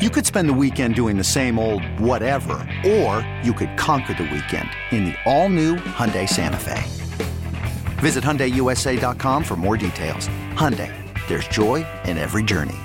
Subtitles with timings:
[0.00, 4.22] You could spend the weekend doing the same old whatever, or you could conquer the
[4.22, 6.82] weekend in the all-new Hyundai Santa Fe.
[8.00, 10.26] Visit HyundaiUSA.com for more details.
[10.54, 10.90] Hyundai,
[11.28, 12.78] there's joy in every journey.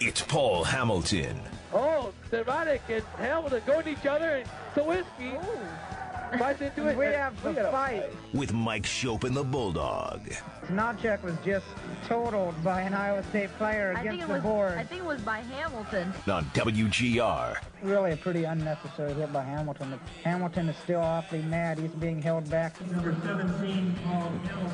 [0.00, 1.40] It's Paul Hamilton
[1.72, 6.01] Oh, Cervatic and Hamilton going to each other and Sawinski oh.
[6.38, 6.96] Fights into it.
[6.96, 8.04] We have Look the fight.
[8.32, 10.20] with Mike Schopp and the Bulldog.
[10.66, 11.66] Snodchuk was just
[12.08, 14.42] totaled by an Iowa State player against the was.
[14.42, 14.72] board.
[14.78, 16.12] I think it was by Hamilton.
[16.28, 17.56] On WGR.
[17.82, 19.98] Really a pretty unnecessary hit by Hamilton.
[20.24, 21.78] Hamilton is still awfully mad.
[21.78, 22.80] He's being held back.
[22.90, 24.72] Number 17, Paul Hill,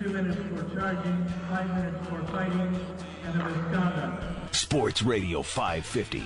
[0.00, 2.80] two minutes for charging, five minutes for fighting,
[3.24, 4.54] and a misconduct.
[4.54, 6.22] Sports Radio 550.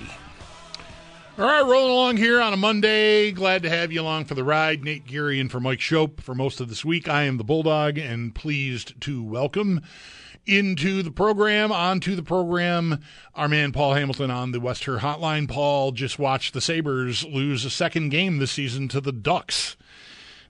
[1.39, 3.31] All right, rolling along here on a Monday.
[3.31, 4.83] Glad to have you along for the ride.
[4.83, 7.07] Nate Geary and for Mike Schopp for most of this week.
[7.07, 9.81] I am the Bulldog and pleased to welcome
[10.47, 13.03] into the program, onto the program,
[13.35, 15.47] our man Paul Hamilton on the West Her Hotline.
[15.47, 19.77] Paul just watched the Sabres lose a second game this season to the Ducks.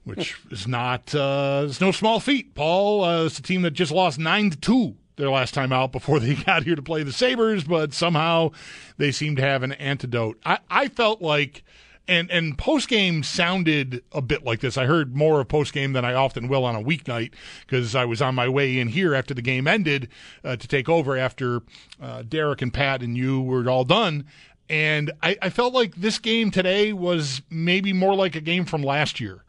[0.04, 2.54] Which is not uh, it's no small feat.
[2.54, 5.92] Paul, uh, it's a team that just lost nine to two their last time out
[5.92, 8.52] before they got here to play the Sabres, but somehow
[8.96, 10.38] they seem to have an antidote.
[10.46, 11.62] I, I felt like
[12.08, 14.78] and and post game sounded a bit like this.
[14.78, 17.32] I heard more of post game than I often will on a weeknight
[17.66, 20.08] because I was on my way in here after the game ended
[20.42, 21.60] uh, to take over after
[22.00, 24.24] uh, Derek and Pat and you were all done.
[24.70, 28.82] And I, I felt like this game today was maybe more like a game from
[28.82, 29.44] last year.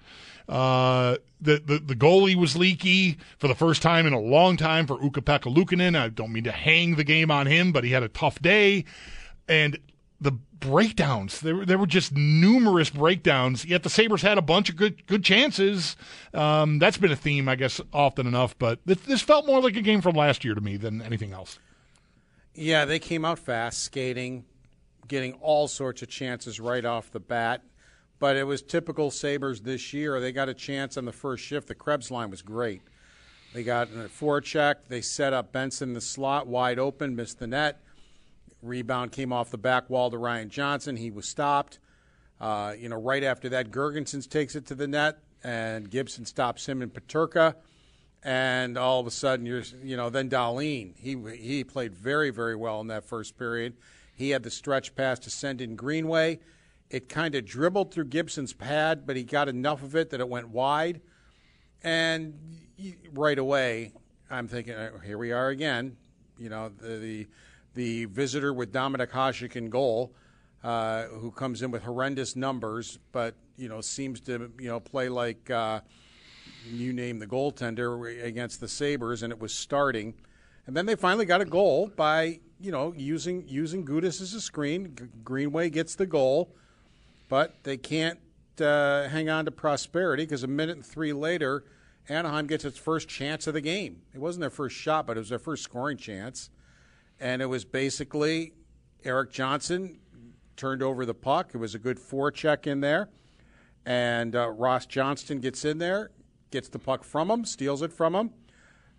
[0.49, 4.87] Uh, the, the the goalie was leaky for the first time in a long time
[4.87, 5.95] for Ukko-Pekka Luukkonen.
[5.95, 8.83] I don't mean to hang the game on him, but he had a tough day.
[9.47, 9.77] And
[10.19, 14.75] the breakdowns, there, there were just numerous breakdowns, yet the Sabres had a bunch of
[14.75, 15.95] good good chances.
[16.33, 19.75] Um, that's been a theme, I guess, often enough, but this, this felt more like
[19.75, 21.59] a game from last year to me than anything else.
[22.55, 24.45] Yeah, they came out fast, skating,
[25.07, 27.61] getting all sorts of chances right off the bat.
[28.19, 30.19] But it was typical Sabres this year.
[30.19, 31.67] They got a chance on the first shift.
[31.67, 32.81] The Krebs line was great.
[33.53, 34.75] They got a forecheck.
[34.89, 37.81] They set up Benson in the slot wide open, missed the net.
[38.61, 40.97] Rebound came off the back wall to Ryan Johnson.
[40.97, 41.79] He was stopped.
[42.39, 46.67] Uh, you know, right after that, Girgensons takes it to the net, and Gibson stops
[46.67, 47.55] him in Peterka.
[48.21, 50.93] And all of a sudden, you're, you know, then Dahlin.
[50.97, 53.77] He he played very very well in that first period.
[54.13, 56.39] He had the stretch pass to send in Greenway.
[56.89, 60.27] It kind of dribbled through Gibson's pad, but he got enough of it that it
[60.27, 61.01] went wide.
[61.83, 62.33] And
[63.13, 63.93] right away,
[64.29, 65.97] I'm thinking, uh, here we are again.
[66.37, 67.27] You know, the the,
[67.75, 70.13] the visitor with Dominik Hasek in goal,
[70.63, 75.09] uh, who comes in with horrendous numbers, but you know seems to you know play
[75.09, 75.81] like uh,
[76.65, 80.15] you name the goaltender against the Sabres, and it was starting.
[80.65, 84.41] And then they finally got a goal by you know using using Gudas as a
[84.41, 84.95] screen.
[84.97, 86.55] G- Greenway gets the goal,
[87.29, 88.19] but they can't
[88.59, 91.63] uh, hang on to prosperity because a minute and three later,
[92.09, 94.01] Anaheim gets its first chance of the game.
[94.13, 96.49] It wasn't their first shot, but it was their first scoring chance,
[97.19, 98.53] and it was basically
[99.03, 99.99] Erik Johnson
[100.57, 101.51] turned over the puck.
[101.53, 103.09] It was a good forecheck in there,
[103.85, 106.11] and uh, Ross Johnston gets in there,
[106.51, 108.31] gets the puck from him, steals it from him.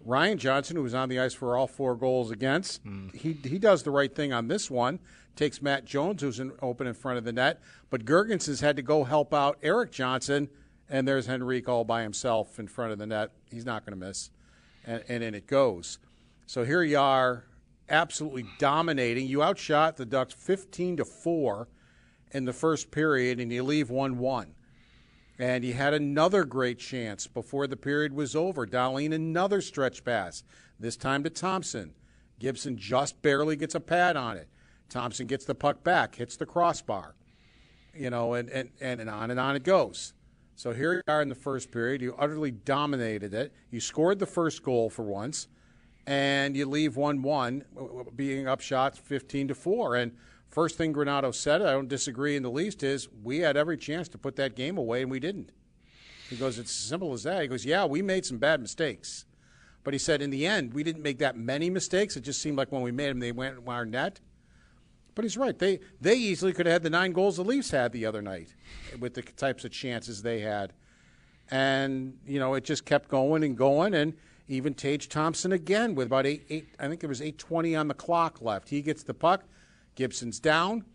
[0.04, 3.14] Ryan Johnson, who was on the ice for all four goals against, mm.
[3.14, 4.98] he he does the right thing on this one.
[5.36, 8.82] Takes Max Jones, who's in, open in front of the net, but Girgensons had to
[8.82, 10.48] go help out Erik Johnson,
[10.88, 13.30] and there's Henrique all by himself in front of the net.
[13.50, 14.30] He's not going to miss,
[14.84, 15.98] and, and in it goes.
[16.46, 17.44] So here you are,
[17.88, 19.26] absolutely dominating.
[19.26, 21.68] You outshot the Ducks 15 to four
[22.32, 24.54] in the first period, and you leave one one.
[25.40, 28.66] And he had another great chance before the period was over.
[28.66, 30.44] Dahlin, another stretch pass,
[30.78, 31.94] this time to Thompson.
[32.38, 34.48] Gibson just barely gets a pad on it.
[34.90, 37.14] Thompson gets the puck back, hits the crossbar,
[37.94, 40.12] you know, and, and, and on and on it goes.
[40.56, 42.02] So here you are in the first period.
[42.02, 43.54] You utterly dominated it.
[43.70, 45.48] You scored the first goal for once,
[46.06, 47.64] and you leave 1 1,
[48.14, 49.96] being up shots 15 to 4.
[49.96, 50.12] And
[50.50, 54.08] first thing Granato said, I don't disagree in the least, is we had every chance
[54.10, 55.50] to put that game away, and we didn't.
[56.28, 57.42] He goes, It's as simple as that.
[57.42, 59.26] He goes, Yeah, we made some bad mistakes,
[59.82, 62.16] But he said in the end, we didn't make that many mistakes.
[62.16, 64.20] It just seemed like when we made them, they went in our net.
[65.14, 65.58] But he's right.
[65.58, 68.54] They they easily could have had the nine goals the Leafs had the other night
[68.98, 70.72] with the types of chances they had.
[71.50, 73.92] And, you know, it just kept going and going.
[73.92, 74.14] And
[74.46, 77.94] even Tage Thompson again with about eight, eight I think there was 8.20 on the
[77.94, 78.68] clock left.
[78.68, 79.44] He gets the puck.
[80.04, 80.86] Gibson's down.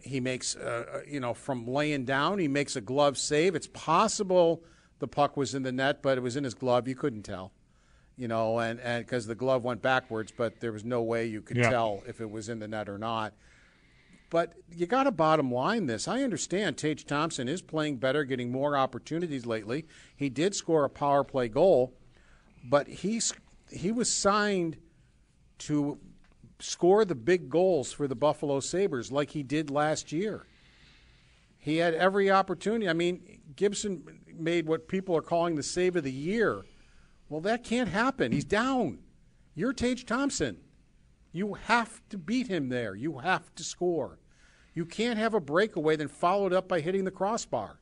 [0.00, 3.54] He makes, uh, you know, from laying down, he makes a glove save.
[3.54, 4.64] It's possible
[5.00, 6.88] the puck was in the net, but it was in his glove.
[6.88, 7.52] You couldn't tell,
[8.16, 11.58] you know, and because the glove went backwards, but there was no way you could
[11.58, 11.68] Yeah.
[11.68, 13.34] tell if it was in the net or not.
[14.30, 16.08] But you got to bottom line this.
[16.08, 19.84] I understand Tage Thompson is playing better, getting more opportunities lately.
[20.16, 21.92] He did score a power play goal,
[22.64, 23.34] but he's
[23.70, 24.78] he was signed
[25.58, 25.98] to
[26.60, 30.46] score the big goals for the Buffalo Sabres like he did last year.
[31.58, 32.88] He had every opportunity.
[32.88, 36.64] I mean, Gibson made what people are calling the save of the year.
[37.28, 38.32] Well, that can't happen.
[38.32, 38.98] He's down.
[39.54, 40.58] You're Tage Thompson.
[41.32, 42.94] You have to beat him there.
[42.94, 44.18] You have to score.
[44.74, 47.80] You can't have a breakaway then followed up by hitting the crossbar.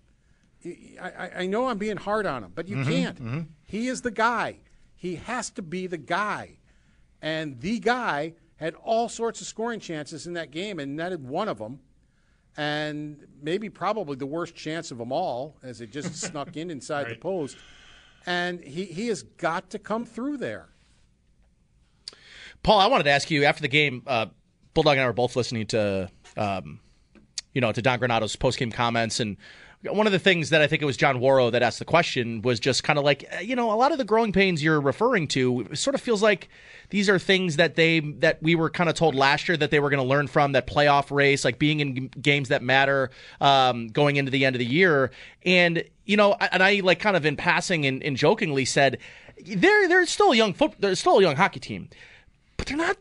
[0.64, 3.22] I, I, I know I'm being hard on him, but you Mhm, can't.
[3.22, 3.46] mhm.
[3.64, 4.56] He is the guy.
[4.96, 6.58] He has to be the guy.
[7.22, 11.48] And the guy had all sorts of scoring chances in that game and netted one
[11.48, 11.80] of them.
[12.56, 17.08] And maybe probably the worst chance of them all as it just snuck in inside
[17.08, 17.56] the post.
[18.24, 20.68] And he, he has got to come through there.
[22.62, 24.02] Paul, I wanted to ask you after the game.
[24.06, 24.26] Uh,
[24.74, 26.80] Bulldog and I were both listening to, um,
[27.52, 29.36] you know, to Don Granato's post game comments, and
[29.90, 32.42] one of the things that I think it was John Wawrow that asked the question
[32.42, 34.80] was just kind of like, uh, you know, a lot of the growing pains you're
[34.80, 36.48] referring to sort of feels like
[36.90, 39.80] these are things that they that we were kind of told last year that they
[39.80, 43.10] were going to learn from that playoff race, like being in games that matter,
[43.40, 45.10] um, going into the end of the year,
[45.44, 48.98] and you know, and I like kind of in passing and, and jokingly said,
[49.44, 51.88] they're they're still a young foot, they're still a young hockey team
[52.56, 52.96] but they're not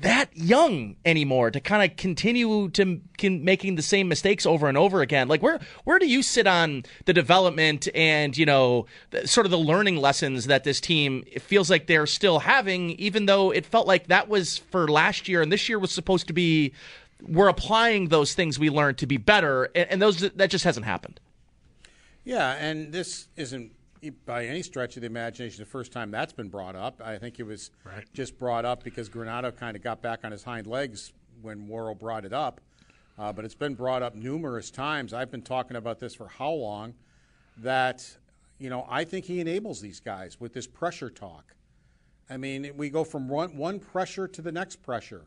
[0.00, 4.78] that young anymore to kind of continue to can, making the same mistakes over and
[4.78, 5.28] over again.
[5.28, 9.50] Like where where do you sit on the development and you know the, sort of
[9.50, 13.86] the learning lessons that this team feels like they're still having, even though it felt
[13.86, 16.72] like that was for last year and this year was supposed to be
[17.22, 20.86] we're applying those things we learned to be better, and, and those that just hasn't
[20.86, 21.20] happened.
[22.24, 23.72] Yeah, and this isn't
[24.24, 27.00] by any stretch of the imagination the first time that's been brought up.
[27.04, 27.70] I think it was
[28.12, 31.12] just brought up because Granato kind of got back on his hind legs
[31.42, 32.60] when Wawrow brought it up.
[33.18, 35.12] Uh, but it's been brought up numerous times.
[35.12, 36.94] I've been talking about this for how long?
[37.56, 38.08] That,
[38.58, 41.56] you know, I think he enables these guys with this pressure talk.
[42.30, 45.26] I mean, we go from one, one pressure to the next pressure.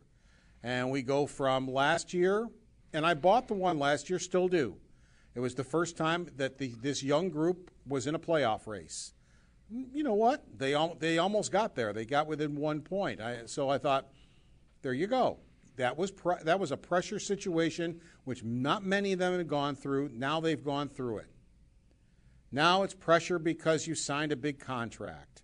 [0.63, 2.47] And we go from last year,
[2.93, 4.77] and I bought the one last year, still do.
[5.33, 9.13] It was the first time that the, this young group was in a playoff race.
[9.69, 10.43] You know what?
[10.57, 11.93] They al- they almost got there.
[11.93, 13.21] They got within one point.
[13.21, 14.09] I, so I thought,
[14.81, 15.39] there you go.
[15.77, 16.11] That was
[16.43, 20.09] that was a pressure situation which not many of them had gone through.
[20.13, 21.31] Now they've gone through it.
[22.51, 25.41] Now it's pressure because you signed a big contract.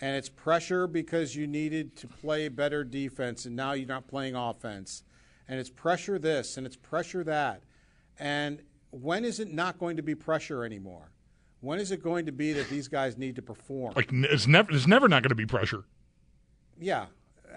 [0.00, 4.34] And it's pressure because you needed to play better defense and now you're not playing
[4.34, 5.02] offense.
[5.48, 7.62] And it's pressure this and it's pressure that.
[8.18, 8.62] And
[9.00, 11.10] when is it not going to be pressure anymore?
[11.60, 13.94] When is it going to be that these guys need to perform?
[13.96, 15.84] Like it's never it's never not going to be pressure.
[16.78, 17.06] Yeah.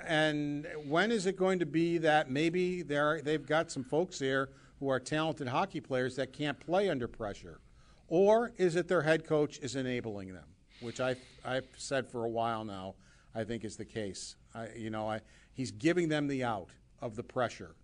[0.05, 4.49] And when is it going to be that maybe they're, they've got some folks there
[4.79, 7.59] who are talented hockey players that can't play under pressure?
[8.07, 10.45] Or is it their head coach is enabling them,
[10.81, 12.95] which I, I've said for a while now,
[13.33, 14.35] I think is the case.
[14.53, 15.21] I, you know, I,
[15.53, 16.69] he's giving them the out
[17.01, 17.75] of the pressure.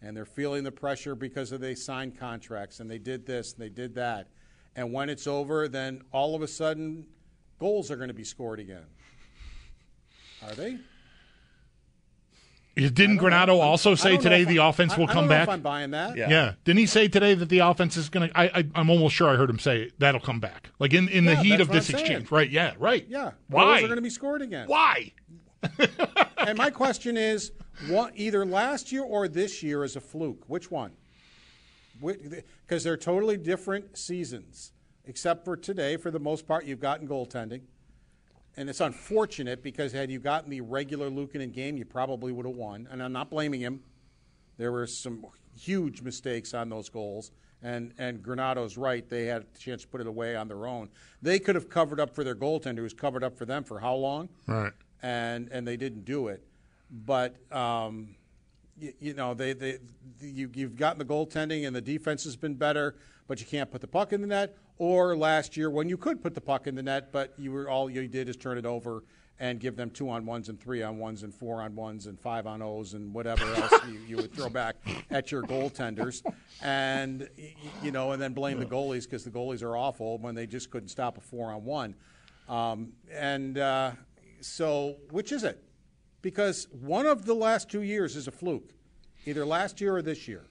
[0.00, 3.62] And they're feeling the pressure because of they signed contracts and they did this and
[3.62, 4.28] they did that.
[4.76, 7.06] And when it's over, then all of a sudden,
[7.58, 8.84] goals are going to be scored again.
[10.46, 10.78] Are they?
[12.76, 15.48] Didn't Granato also say today the I- offense will I come don't know back?
[15.48, 16.16] if I'm buying that.
[16.16, 16.30] Yeah.
[16.30, 16.52] yeah.
[16.62, 18.38] Didn't he say today that the offense is going to?
[18.38, 20.70] I, I I'm almost sure I heard him say that'll come back.
[20.78, 22.04] Like in in the heat of this I'm saying.
[22.04, 22.48] exchange, right?
[22.48, 23.04] Yeah, right.
[23.08, 23.32] Yeah.
[23.48, 23.64] Why?
[23.64, 24.68] Goals are going to be scored again.
[24.68, 25.12] Why?
[26.38, 27.50] and my question is,
[27.86, 30.44] what, either last year or this year is a fluke.
[30.48, 30.92] Which one?
[32.00, 34.72] Because they're totally different seasons,
[35.04, 35.96] except for today.
[35.96, 37.62] For the most part, you've gotten goaltending.
[38.56, 42.56] And it's unfortunate because had you gotten the regular Luukkonen game, you probably would have
[42.56, 42.88] won.
[42.90, 43.80] And I'm not blaming him.
[44.56, 45.24] There were some
[45.56, 47.30] huge mistakes on those goals.
[47.62, 49.08] And, and Granato's right.
[49.08, 50.88] They had a chance to put it away on their own.
[51.22, 53.94] They could have covered up for their goaltender, who's covered up for them for how
[53.94, 54.28] long?
[54.46, 54.72] Right.
[55.02, 56.44] And, and they didn't do it.
[56.90, 58.16] But, um,
[58.78, 59.78] you, you know, they, they,
[60.20, 63.80] you, you've gotten the goaltending and the defense has been better, but you can't put
[63.80, 64.56] the puck in the net.
[64.78, 67.68] Or last year when you could put the puck in the net, but you were
[67.68, 69.02] all you did is turn it over
[69.40, 72.18] and give them two on ones and three on ones and four on ones and
[72.18, 74.76] five on O's and whatever else you, you would throw back
[75.10, 76.22] at your goaltenders,
[76.60, 77.28] and
[77.82, 80.70] you know, and then blame the goalies because the goalies are awful when they just
[80.70, 81.94] couldn't stop a four on one.
[82.48, 83.92] Um, and uh,
[84.40, 85.62] so, which is it?
[86.22, 88.70] Because one of the last two years is a fluke,
[89.24, 90.44] either last year or this year.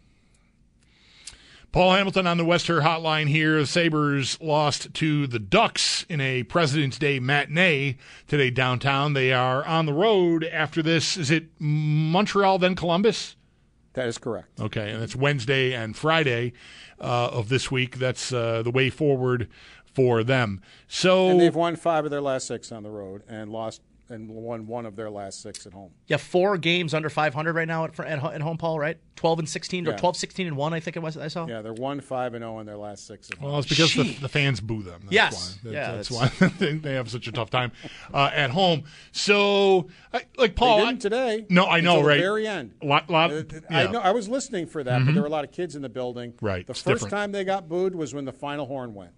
[1.73, 3.59] Paul Hamilton on the Wester Hotline here.
[3.59, 7.97] The Sabres lost to the Ducks in a President's Day matinee
[8.27, 9.13] today downtown.
[9.13, 11.17] They are on the road after this.
[11.17, 13.35] Is it Montreal, then Columbus?
[13.93, 14.59] That is correct.
[14.59, 16.53] Okay, and it's Wednesday and Friday
[17.01, 17.97] uh, of this week.
[17.97, 19.49] That's uh, the way forward
[19.85, 20.61] for them.
[20.87, 24.29] So And they've won five of their last six on the road and lost and
[24.29, 25.91] won one of their last six at home.
[26.07, 28.79] Yeah, four games under 500 right now at, at, at home, Paul.
[28.79, 29.97] Right, 12 and 16 or Yeah.
[29.97, 30.73] 12, 16 and one.
[30.73, 31.17] I think it was.
[31.17, 31.45] I saw.
[31.47, 33.29] Yeah, they're one five and zero in their last six.
[33.31, 33.49] At home.
[33.49, 35.01] Well, it's because the, the fans boo them.
[35.03, 35.59] That's Yes.
[35.63, 35.69] why.
[35.71, 37.71] That- Yeah, that's, that's- why they- they have such a tough time
[38.13, 38.83] uh, at home.
[39.11, 41.45] So, I, like Paul, they I- didn't today.
[41.49, 42.19] No, I know, until the right?
[42.21, 42.73] very end.
[42.83, 43.79] Lot, lot, Uh, yeah.
[43.79, 43.99] I know.
[43.99, 46.33] I was listening for that, but there were a lot of kids in the building.
[46.41, 47.11] Right, The it's first different.
[47.11, 49.11] time they got booed was when the final horn went.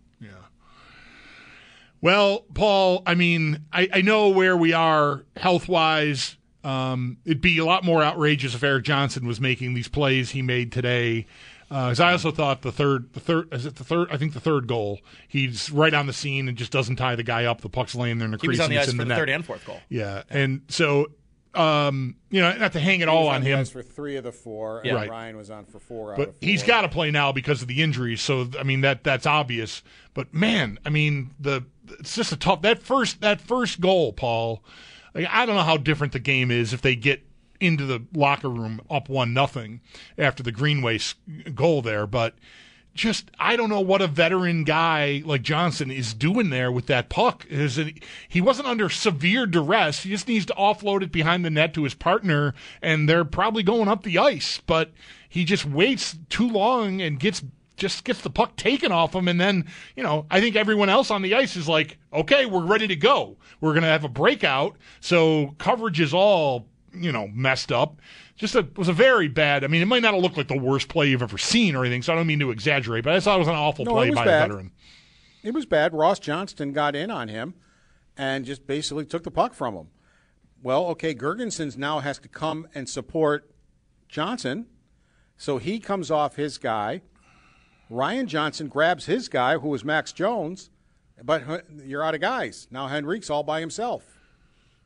[2.02, 6.38] Well, Paul, I mean, I, I know where we are health wise.
[6.64, 10.42] Um, it'd be a lot more outrageous if Erik Johnson was making these plays he
[10.42, 11.26] made today.
[11.68, 14.08] Because I also thought the third, the third, is it the third?
[14.12, 15.00] I think the third goal.
[15.28, 17.62] He's right on the scene and just doesn't tie the guy up.
[17.62, 18.58] The puck's laying there in the He crease.
[18.58, 19.18] was on the ice in for the net.
[19.20, 19.80] third and fourth goal.
[19.88, 21.08] Yeah, and so
[21.56, 24.16] um, you know, not to hang it He all was on the him, for three
[24.18, 24.92] of the four, Yeah.
[24.92, 25.10] and Right.
[25.10, 26.16] Ryan was on for four.
[26.16, 28.22] but of he's got to play now because of the injuries.
[28.22, 29.82] So I mean that that's obvious.
[30.14, 31.66] But man, I mean the
[32.00, 34.64] it's just a tough that first that first goal, Paul.
[35.16, 37.24] Like, I don't know how different the game is if they get
[37.60, 39.82] into the locker room up one nothing
[40.18, 41.00] after the Greenway
[41.56, 42.36] goal there, but.
[43.00, 47.08] Just I don't know what a veteran guy like Johnson is doing there with that
[47.08, 47.46] puck.
[47.50, 47.80] Is
[48.28, 50.04] he wasn't under severe duress.
[50.04, 53.64] He just needs to offload it behind the net to his partner, and they're probably
[53.64, 54.60] going up the ice.
[54.68, 54.92] But
[55.30, 57.42] he just waits too long and gets
[57.78, 59.66] just gets the puck taken off him, and then
[59.96, 62.98] you know I think everyone else on the ice is like, okay, we're ready to
[62.98, 63.38] go.
[63.62, 64.76] We're gonna have a breakout.
[65.00, 68.00] So coverage is all you know messed up.
[68.36, 69.64] Just a, was a very bad.
[69.64, 71.84] I mean, it might not have looked like the worst play you've ever seen or
[71.84, 72.02] anything.
[72.02, 74.10] So I don't mean to exaggerate, but I thought it was an awful No, play
[74.12, 74.46] by bad.
[74.46, 74.72] a veteran.
[75.44, 75.94] It was bad.
[75.94, 77.54] Ross Johnston got in on him
[78.18, 79.88] and just basically took the puck from him.
[80.62, 83.50] Well, okay, Girgensons now has to come and support
[84.10, 84.66] Johnson.
[85.38, 87.02] So he comes off his guy.
[87.90, 90.70] Ryan Johnson grabs his guy, who was Max Jones,
[91.24, 91.44] but
[91.86, 92.68] you're out of guys.
[92.70, 94.04] Now Henrique's all by himself.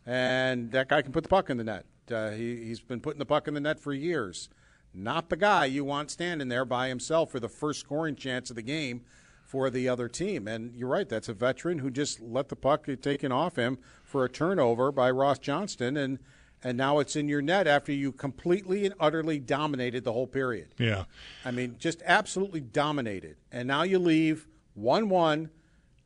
[0.05, 1.85] And that guy can put the puck in the net.
[2.11, 4.49] Uh, he, he's been putting the puck in the net for years.
[4.93, 8.55] Not the guy you want standing there by himself for the first scoring chance of
[8.55, 9.01] the game
[9.43, 10.47] for the other team.
[10.47, 13.77] And you're right, that's a veteran who just let the puck get taken off him
[14.03, 16.19] for a turnover by Ross Johnston, and
[16.65, 20.69] and now it's in your net after you completely and utterly dominated the whole period.
[20.77, 21.03] Yeah.
[21.43, 23.35] I mean, just absolutely dominated.
[23.51, 25.49] And now you leave one one,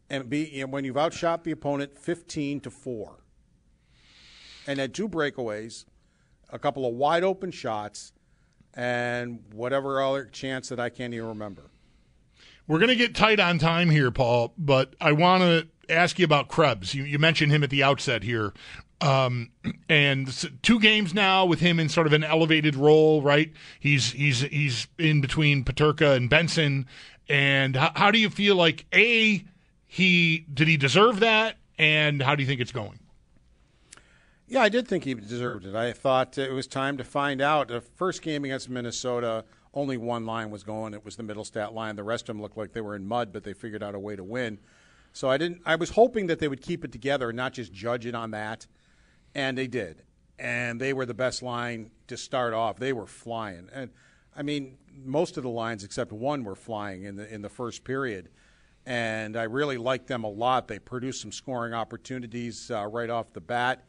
[0.10, 3.24] and be and when you've outshot the opponent fifteen to four,
[4.67, 5.86] and had two breakaways,
[6.50, 8.12] a couple of wide open shots,
[8.74, 11.71] and whatever other chance that I can't even remember.
[12.67, 16.25] We're going to get tight on time here, Paul, but I want to ask you
[16.25, 16.93] about Krebs.
[16.93, 18.53] You, you mentioned him at the outset here.
[19.00, 19.51] Um,
[19.88, 20.27] and
[20.63, 23.53] two games now with him in sort of an elevated role, right?
[23.79, 26.88] He's he's he's in between Peterka and Benson.
[27.29, 29.45] And how, how do you feel like a
[29.86, 31.57] he did he deserve that?
[31.77, 33.00] And how do you think it's going?
[34.50, 35.75] Yeah, I did think he deserved it.
[35.75, 37.68] I thought it was time to find out.
[37.68, 40.94] The first game against Minnesota, only one line was going.
[40.94, 41.98] It was the middle stat line.
[41.98, 44.00] The rest of them looked like they were in mud, but they figured out a
[44.00, 44.60] way to win.
[45.12, 45.62] So I didn't.
[45.66, 48.32] I was hoping that they would keep it together and not just judge it on
[48.32, 48.68] that,
[49.36, 50.04] and they did.
[50.39, 52.77] And they were the best line to start off.
[52.77, 53.89] They were flying, and
[54.34, 57.84] I mean, most of the lines except one were flying in the in the first
[57.84, 58.30] period
[58.86, 60.70] and I really liked them a lot.
[60.70, 63.84] They produced some scoring opportunities uh, right off the bat.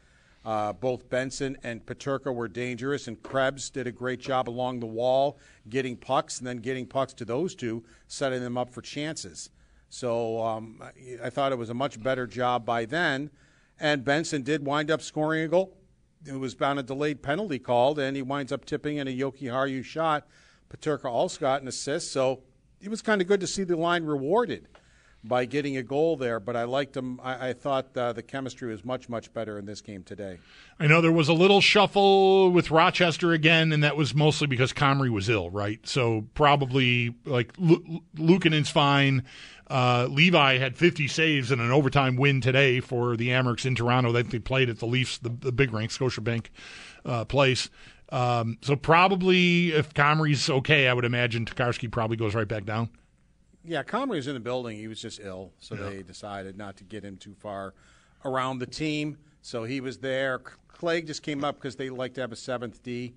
[0.45, 4.85] Uh, both Benson and Peterka were dangerous, and Krebs did a great job along the
[4.85, 9.49] wall, getting pucks and then getting pucks to those two, setting them up for chances.
[9.89, 10.81] So um,
[11.23, 13.31] I- thought it was a much better job by then.
[13.79, 15.75] And Benson did wind up scoring a goal.
[16.25, 19.83] It was bound a delayed penalty called, and he winds up tipping in a Jokiharju
[19.83, 20.27] shot.
[20.69, 22.43] Peterka also got an assist, so
[22.81, 24.67] it was kind of good to see the line rewarded
[25.23, 26.39] by getting a goal there.
[26.39, 27.19] But I liked them.
[27.23, 30.39] I, I thought uh, the chemistry was much, much better in this game today.
[30.79, 34.73] I know there was a little shuffle with Rochester again, and that was mostly because
[34.73, 35.79] Comrie was ill, right?
[35.87, 39.23] So probably like Lu- Luukkonen's fine.
[39.69, 44.11] Uh, Levi had 50 saves in an overtime win today for the Amerks in Toronto.
[44.11, 46.47] They, they played at the Leafs, the, the big rink, Scotiabank
[47.05, 47.69] uh, place.
[48.11, 52.89] Um, so probably if Comrie's okay, I would imagine Tokarski probably goes right back down.
[53.63, 54.77] Yeah, Comrie was in the building.
[54.77, 55.89] He was just ill, so Yeah.
[55.89, 57.73] they decided not to get him too far
[58.25, 59.17] around the team.
[59.41, 60.39] So he was there.
[60.67, 63.13] Clague just came up because they like to have a seventh D,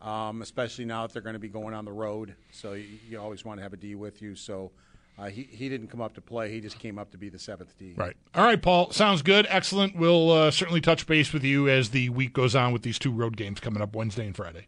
[0.00, 2.34] um, especially now that they're going to be going on the road.
[2.52, 4.34] So you, you always want to have a D with you.
[4.36, 4.70] So
[5.18, 6.50] uh, he he didn't come up to play.
[6.52, 7.94] He just came up to be the seventh D.
[7.96, 8.16] Right.
[8.34, 8.90] All right, Paul.
[8.92, 9.46] Sounds good.
[9.48, 9.96] Excellent.
[9.96, 13.12] We'll uh, certainly touch base with you as the week goes on with these two
[13.12, 14.66] road games coming up Wednesday and Friday.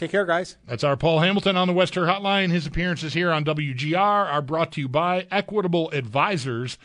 [0.00, 0.56] Take care, guys.
[0.66, 2.50] That's our Paul Hamilton on the Western Hotline.
[2.50, 6.78] His appearances here on WGR are brought to you by Equitable Advisors.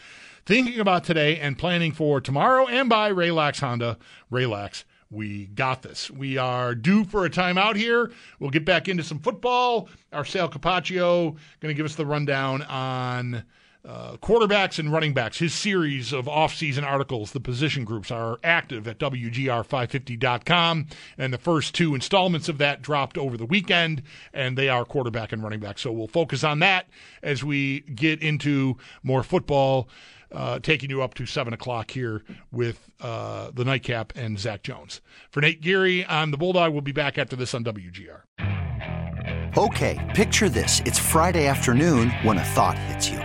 [0.45, 3.97] Thinking about today and planning for tomorrow, and by Raylax Honda.
[4.29, 6.11] Raylax, we got this.
[6.11, 8.11] We are due for a timeout here.
[8.37, 9.87] We'll get back into some football.
[10.11, 13.45] Our Sal Capaccio going to give us the rundown on
[13.87, 15.37] uh, quarterbacks and running backs.
[15.37, 20.87] His series of off-season articles, the position groups, are active at WGR550.com.
[21.17, 24.01] And the first two installments of that dropped over the weekend,
[24.33, 25.77] and they are quarterback and running back.
[25.77, 26.87] So we'll focus on that
[27.21, 29.87] as we get into more football.
[30.31, 34.99] Uh, taking you up to 7 o'clock here with uh, the nightcap and Zach Jones.
[35.29, 36.73] For Nate Geary, I'm the Bulldog.
[36.73, 38.23] We'll be back after this on WGR.
[39.57, 40.81] Okay, picture this.
[40.83, 43.24] It's Friday afternoon when a thought hits you.